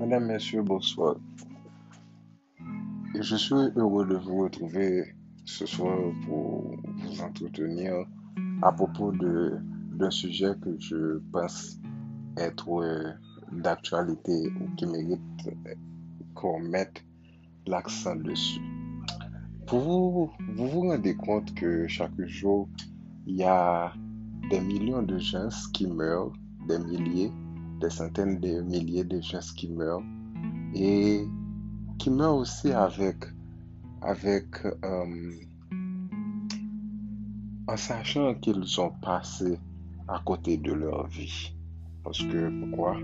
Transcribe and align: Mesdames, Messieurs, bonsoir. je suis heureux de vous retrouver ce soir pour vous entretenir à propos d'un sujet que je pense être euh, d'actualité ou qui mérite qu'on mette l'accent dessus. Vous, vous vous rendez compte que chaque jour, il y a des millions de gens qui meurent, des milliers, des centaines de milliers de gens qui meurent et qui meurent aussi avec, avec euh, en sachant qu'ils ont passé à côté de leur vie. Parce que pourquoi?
Mesdames, 0.00 0.28
Messieurs, 0.28 0.62
bonsoir. 0.62 1.16
je 3.14 3.36
suis 3.36 3.54
heureux 3.76 4.06
de 4.06 4.16
vous 4.16 4.44
retrouver 4.44 5.14
ce 5.44 5.66
soir 5.66 5.94
pour 6.24 6.74
vous 6.96 7.20
entretenir 7.20 8.06
à 8.62 8.72
propos 8.72 9.12
d'un 9.12 10.10
sujet 10.10 10.54
que 10.62 10.74
je 10.80 11.18
pense 11.30 11.78
être 12.38 12.80
euh, 12.80 13.12
d'actualité 13.52 14.48
ou 14.58 14.74
qui 14.76 14.86
mérite 14.86 15.20
qu'on 16.34 16.60
mette 16.60 17.04
l'accent 17.66 18.16
dessus. 18.16 18.62
Vous, 19.68 20.30
vous 20.54 20.66
vous 20.66 20.80
rendez 20.80 21.14
compte 21.14 21.52
que 21.52 21.86
chaque 21.88 22.18
jour, 22.22 22.70
il 23.26 23.36
y 23.36 23.44
a 23.44 23.92
des 24.48 24.60
millions 24.60 25.02
de 25.02 25.18
gens 25.18 25.50
qui 25.74 25.86
meurent, 25.86 26.32
des 26.66 26.78
milliers, 26.78 27.30
des 27.80 27.90
centaines 27.90 28.38
de 28.40 28.60
milliers 28.60 29.04
de 29.04 29.20
gens 29.20 29.40
qui 29.56 29.68
meurent 29.68 30.02
et 30.74 31.24
qui 31.98 32.10
meurent 32.10 32.36
aussi 32.36 32.72
avec, 32.72 33.16
avec 34.02 34.46
euh, 34.84 35.32
en 37.66 37.76
sachant 37.76 38.34
qu'ils 38.34 38.80
ont 38.80 38.92
passé 39.02 39.58
à 40.08 40.20
côté 40.24 40.58
de 40.58 40.72
leur 40.72 41.06
vie. 41.06 41.54
Parce 42.04 42.22
que 42.22 42.60
pourquoi? 42.60 42.96